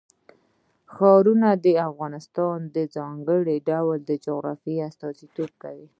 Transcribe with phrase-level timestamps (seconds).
[0.93, 5.87] ښارونه د افغانستان د ځانګړي ډول جغرافیه استازیتوب کوي.